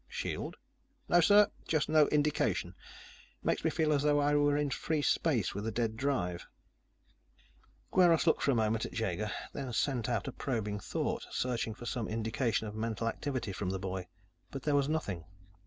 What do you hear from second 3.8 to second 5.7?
as though I were in free space with